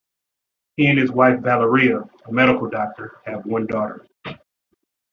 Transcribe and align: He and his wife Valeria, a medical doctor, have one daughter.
He 0.77 0.87
and 0.87 0.97
his 0.97 1.11
wife 1.11 1.41
Valeria, 1.41 1.99
a 2.25 2.31
medical 2.31 2.67
doctor, 2.67 3.21
have 3.27 3.45
one 3.45 3.67
daughter. 3.67 4.07